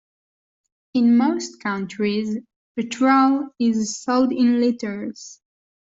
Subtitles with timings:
[0.95, 2.35] In most countries,
[2.75, 5.39] petrol is sold in litres